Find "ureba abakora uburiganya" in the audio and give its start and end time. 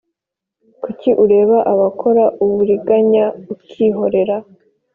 1.23-3.25